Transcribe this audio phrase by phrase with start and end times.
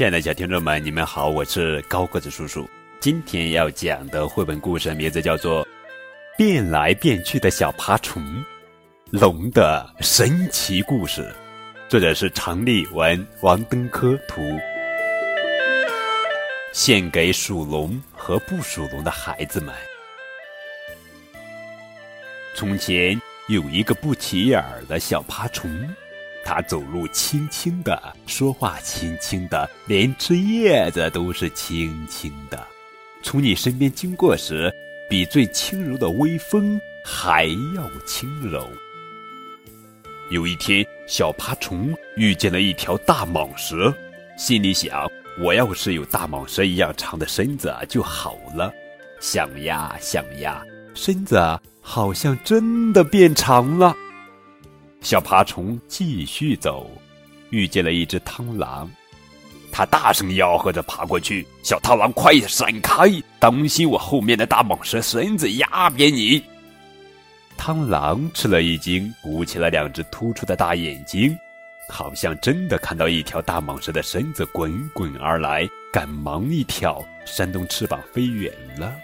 [0.00, 2.66] 亲爱的小听众们，你们好，我是高个子叔叔。
[3.00, 5.62] 今天要讲的绘本故事名字叫做
[6.38, 8.24] 《变来变去的小爬虫：
[9.10, 11.20] 龙的神奇故事》，
[11.90, 14.40] 作者是常立文、王登科图，
[16.72, 19.74] 献给属龙和不属龙的孩子们。
[22.54, 25.70] 从前有一个不起眼儿的小爬虫。
[26.52, 32.66] 它走路轻轻的，说话轻轻的，连吃叶子都是轻轻的。
[33.22, 34.68] 从你身边经过时，
[35.08, 37.44] 比最轻柔的微风还
[37.76, 38.68] 要轻柔。
[40.32, 43.94] 有一天，小爬虫遇见了一条大蟒蛇，
[44.36, 45.08] 心里想：
[45.40, 48.74] 我要是有大蟒蛇一样长的身子就好了。
[49.20, 50.60] 想呀想呀，
[50.94, 51.38] 身子
[51.80, 53.94] 好像真的变长了。
[55.00, 56.90] 小爬虫继续走，
[57.50, 58.88] 遇见了一只螳螂，
[59.72, 63.10] 它大声吆喝着爬过去：“小螳螂，快闪开！
[63.38, 66.42] 当心我后面的大蟒蛇身子压扁你！”
[67.58, 71.36] 螳螂吃了一惊，鼓起了两只突出的大眼睛，
[71.88, 78.94] 好像真的看到一条大蟒蛇的身子滚滚而来，赶忙一跳，扇动翅膀飞远了。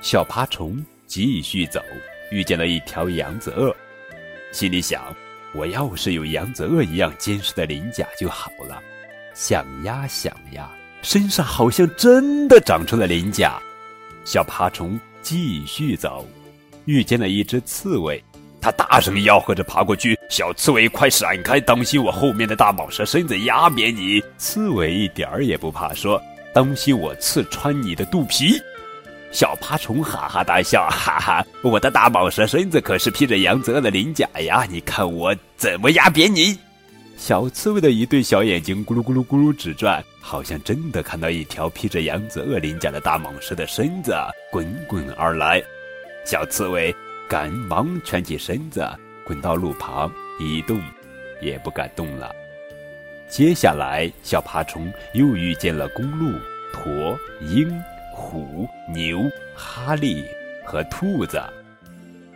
[0.00, 1.82] 小爬虫继续走，
[2.30, 3.74] 遇见了一条扬子鳄。
[4.52, 5.02] 心里想：
[5.54, 8.80] 我要是有扬子鳄一样坚实的鳞甲就好了。
[9.34, 13.58] 想呀想呀，身上好像真的长出了鳞甲。
[14.24, 16.28] 小爬虫继续走，
[16.84, 18.22] 遇见了一只刺猬，
[18.60, 21.58] 它大声吆喝着爬过去：“小刺猬，快闪开！
[21.58, 26.22] 当心我后面的大蟒蛇身子压扁你！”刺猬一点儿也不怕，说
[26.54, 28.60] ：“当心我刺穿你的肚皮。”
[29.32, 31.44] 小爬虫哈哈大笑，哈哈！
[31.62, 36.58] 我的大蟒蛇身子可是披着扬子鳄的鳞甲呀，你看我怎么压扁你！
[37.16, 44.14] 小刺猬的一对小眼睛咕噜咕噜咕噜直转，好像真的看到一条披着扬子鳄鳞甲的大蟒蛇的身子
[44.50, 45.62] 滚滚而来。
[46.26, 46.94] 小刺猬
[47.26, 48.86] 赶忙蜷起身子，
[49.24, 50.78] 滚到路旁，一动
[51.40, 52.30] 也不敢动了。
[53.28, 56.38] 接下来，小爬虫又遇见了公鹿、
[56.72, 57.72] 驼、鹰。
[58.12, 60.24] 虎、牛、哈利
[60.64, 61.42] 和兔子，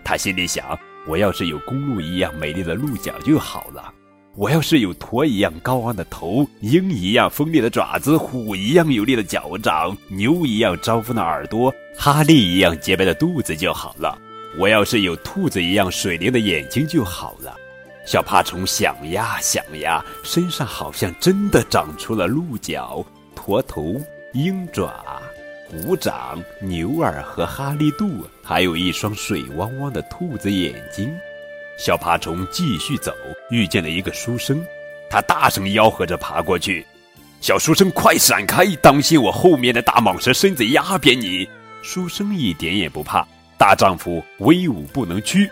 [0.05, 3.93] 他心里想：我要是有公鹿一样美丽的鹿角就好了；
[4.35, 14.17] 我要是有驼一样高昂的头、鹰一样锋利的爪子、虎一样有力的脚掌、牛一样招风的耳朵、哈利一样洁白的肚子就好了；
[14.59, 17.57] 我要是有兔子一样水灵的眼睛就好了。
[18.07, 23.05] 小爬虫想呀想呀，身上好像真的长出了鹿角、
[23.35, 24.01] 驼头、
[24.33, 24.93] 鹰爪。
[25.69, 31.13] 鼓掌、牛耳和哈利杜，还有一双水汪汪的兔子眼睛。
[31.77, 33.13] 小爬虫继续走，
[33.51, 34.65] 遇见了一个书生，
[35.11, 36.87] 他大声吆喝着爬过去
[37.43, 38.65] ：“小书生，快闪开！
[38.77, 41.49] 当心我后面的大蟒蛇身子压扁你！”
[41.83, 43.27] 书生一点也不怕，
[43.59, 45.51] 大丈夫威武不能屈。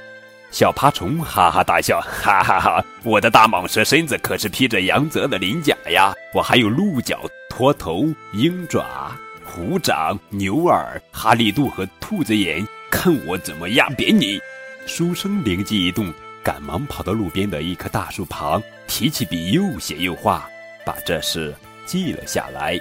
[0.53, 2.85] 小爬虫哈哈大笑：“哈哈哈！
[3.03, 7.21] 我的大蟒蛇身子可是披着羊泽的鳞甲呀，我还有鹿角、
[7.51, 9.11] 驼头、鹰爪。”
[9.45, 14.41] 虎掌、牛耳、哈利度和兔子眼，看我怎么压扁你！
[14.87, 16.13] 书生灵机一动，
[16.43, 20.49] 赶忙跑到路边的一棵大树旁，提起笔，又写又画，
[20.85, 21.55] 把这事
[21.87, 22.81] 记了下来。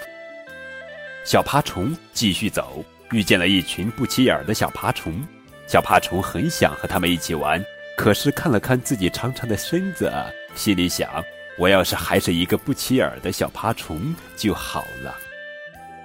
[1.26, 5.22] 小爬虫继续走，遇见了一群不起眼的小爬虫。
[5.68, 7.64] 小爬虫很想和他们一起玩，
[7.98, 10.12] 可是看了看自己长长的身子，
[10.56, 11.24] 心里想：
[11.58, 15.16] 我要是还是一个不起眼的小爬虫就好了。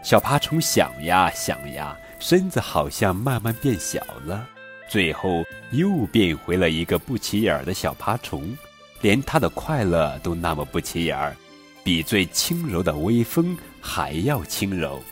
[0.02, 4.48] 小爬虫想呀想呀，身子好像慢慢变小了，
[4.88, 8.56] 最后又变回了一个不起眼儿的小爬虫，
[9.02, 11.36] 连它的快乐都那么不起眼儿，
[11.84, 15.02] 比最轻柔的微风还要轻柔。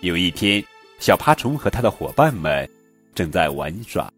[0.00, 0.62] 有一天，
[0.98, 2.68] 小爬虫和他的伙伴们
[3.14, 4.12] 正在玩耍，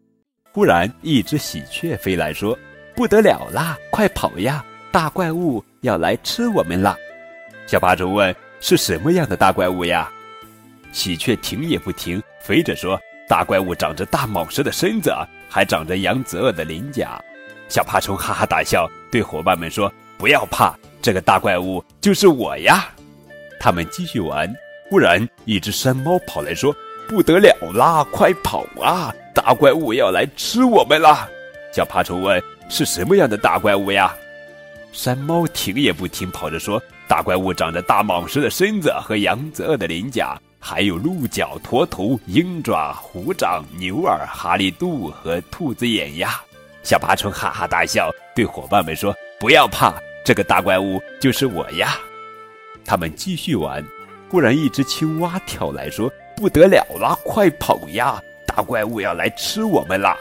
[0.52, 2.58] 忽然一只喜鹊飞来说
[2.96, 4.64] ：“不得了啦，快跑呀！
[4.90, 6.96] 大怪物要来吃我们啦！”
[7.68, 8.34] 小爬虫问。
[8.60, 10.10] 是什么样的大怪物呀？
[10.92, 12.98] 喜鹊停也不停，飞着说
[13.28, 15.12] ：“大怪物长着大蟒蛇的身子，
[15.48, 17.20] 还长着扬子鳄的鳞甲。”
[17.68, 22.88] 小爬虫哈哈大笑，对伙伴们说：“不要怕，这个大怪物就是我呀！”
[23.60, 24.52] 他们继续玩。
[24.88, 26.74] 忽然，一只山猫跑来说
[27.08, 29.12] ：“不得了啦，快跑啊！
[29.34, 31.28] 大怪物要来吃我们啦！”
[31.74, 34.14] 小爬虫问：“是什么样的大怪物呀？”
[34.92, 36.80] 山猫停也不停，跑着说。
[37.08, 46.40] 大怪物长着大蟒蛇的身子和扬子鳄的鳞甲，还有鹿角、驼头、鹰爪、虎掌、牛耳、哈利度和兔子眼呀！
[46.82, 49.94] 小爬虫哈哈大笑，对伙伴们说：“不要怕，
[50.24, 51.96] 这个大怪物就是我呀！”
[52.84, 53.84] 他们继续玩，
[54.28, 58.20] 忽然一只青蛙跳来说：“不得了了，快跑呀！
[58.46, 60.16] 大怪物要来吃我们了！”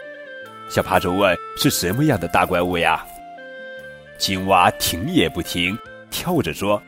[0.69, 3.03] 小爬虫问：“是什么样的大怪物呀？”
[4.17, 5.77] 青蛙停也不停，
[6.15, 6.81] 跳着说：“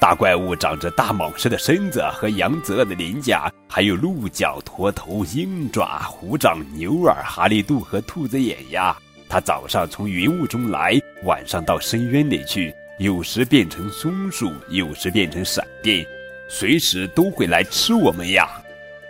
[0.00, 8.96] 大怪物长着大蟒蛇的身子和羊泽的鳞甲，还有鹿角、驼头、鹰爪、虎掌、牛耳、哈利肚和兔子眼呀！
[9.28, 16.04] 它早上从云雾中来，晚上到深渊里去，有时变成松鼠，有时变成闪电，
[16.48, 18.48] 随时都会来吃我们呀！”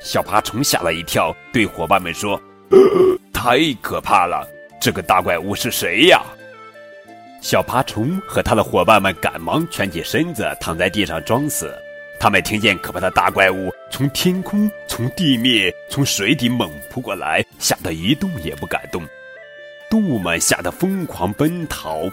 [0.04, 2.38] 小爬虫吓了一跳，对伙伴们说
[3.32, 4.46] ：“太可怕了！
[4.78, 6.22] 这个大怪物是谁呀？”
[7.42, 11.74] 小爬虫和他的伙伴们赶忙蜷起身子，躺在地上装死。
[12.20, 19.04] 他们听见可怕的大怪物从天空、从地面、从水底猛扑过来，吓得一动也不敢动。
[19.90, 22.08] 动物们吓得疯狂奔逃，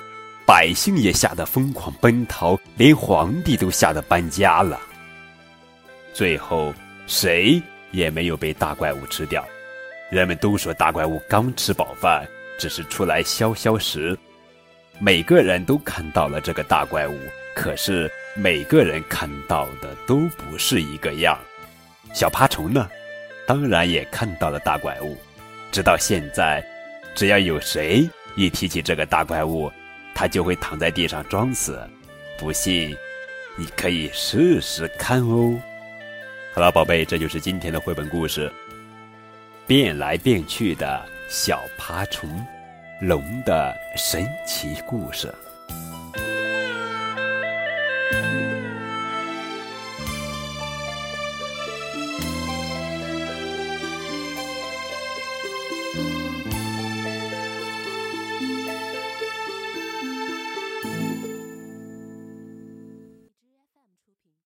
[0.48, 4.82] 百姓也吓得疯狂奔逃，连皇帝都吓得搬家了。
[6.12, 6.74] 最后，
[7.06, 7.62] 谁
[7.92, 9.48] 也没有被大怪物吃掉。
[10.10, 12.28] 人们都说大怪物刚吃饱饭，
[12.58, 14.18] 只是出来消消食。
[15.02, 17.18] 每个人都看到了这个大怪物，
[17.56, 21.40] 可是每个人看到的都不是一个样。
[22.14, 22.90] 小爬虫呢，
[23.48, 25.18] 当然也看到了大怪物。
[25.72, 26.62] 直到现在，
[27.16, 29.72] 只要有谁一提起这个大怪物，
[30.14, 31.80] 他就会躺在地上装死。
[32.38, 32.94] 不信，
[33.56, 35.58] 你可以试试看哦。
[36.54, 38.52] 好了，宝贝，这就是今天的绘本故事。
[39.66, 42.30] 变来变去的小爬虫。
[43.00, 45.34] 龙的神奇故事。